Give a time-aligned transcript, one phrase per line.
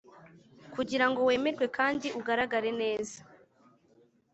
[0.73, 3.17] Kugira ngo wemerwe kandi ugaragare neza